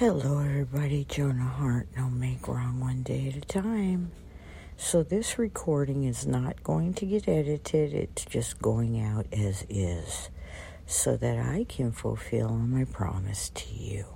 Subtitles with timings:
[0.00, 1.04] Hello, everybody.
[1.04, 1.88] Jonah Hart.
[1.94, 4.12] No make wrong one day at a time.
[4.78, 10.30] So, this recording is not going to get edited, it's just going out as is
[10.86, 14.06] so that I can fulfill my promise to you.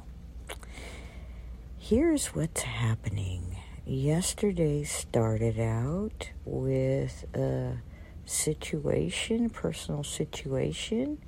[1.77, 3.59] Here's what's happening.
[3.85, 7.77] Yesterday started out with a
[8.25, 11.19] situation, personal situation,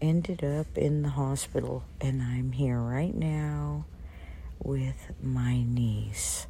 [0.00, 3.84] ended up in the hospital, and I'm here right now
[4.62, 6.46] with my niece.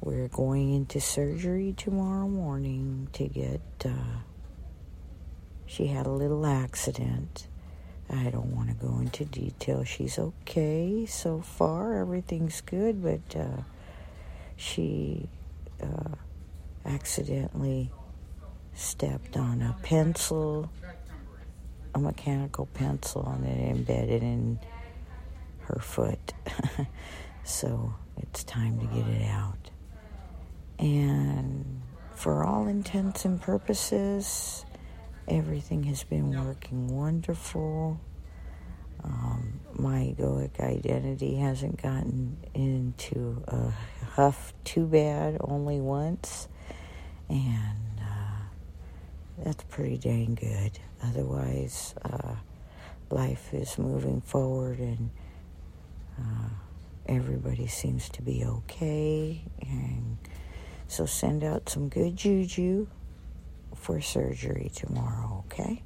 [0.00, 3.60] We're going into surgery tomorrow morning to get.
[3.84, 4.20] Uh,
[5.66, 7.48] she had a little accident.
[8.08, 9.82] I don't want to go into detail.
[9.82, 11.98] She's okay so far.
[11.98, 13.62] Everything's good, but uh,
[14.56, 15.28] she
[15.82, 16.14] uh,
[16.84, 17.90] accidentally
[18.74, 20.70] stepped on a pencil
[21.96, 24.58] a mechanical pencil and it embedded in
[25.60, 26.34] her foot.
[27.44, 29.70] so it's time to get it out.
[30.78, 31.80] And
[32.14, 34.66] for all intents and purposes,
[35.26, 37.98] everything has been working wonderful.
[39.02, 43.70] Um, my egoic identity hasn't gotten into a
[44.04, 46.46] huff too bad, only once.
[47.30, 47.85] And
[49.44, 50.78] that's pretty dang good.
[51.02, 52.36] Otherwise, uh,
[53.10, 55.10] life is moving forward and
[56.18, 56.48] uh,
[57.06, 59.42] everybody seems to be okay.
[59.60, 60.16] And
[60.88, 62.86] so send out some good juju
[63.74, 65.82] for surgery tomorrow, okay?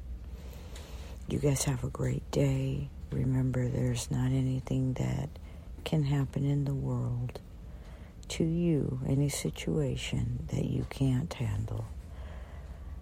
[1.29, 2.89] You guys have a great day.
[3.11, 5.29] Remember, there's not anything that
[5.85, 7.41] can happen in the world
[8.29, 11.87] to you, any situation that you can't handle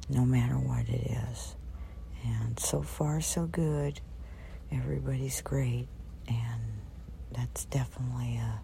[0.08, 1.56] no matter what it is.
[2.24, 4.00] And so far, so good.
[4.72, 5.88] Everybody's great,
[6.26, 6.62] and
[7.32, 8.60] that's definitely a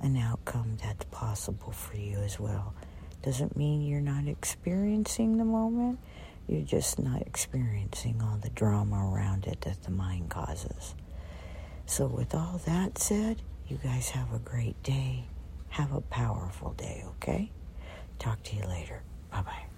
[0.00, 2.74] an outcome that's possible for you as well.
[3.22, 5.98] Doesn't mean you're not experiencing the moment.
[6.46, 10.94] You're just not experiencing all the drama around it that the mind causes.
[11.86, 15.24] So, with all that said, you guys have a great day.
[15.70, 17.50] Have a powerful day, okay?
[18.18, 19.02] Talk to you later.
[19.30, 19.73] Bye bye.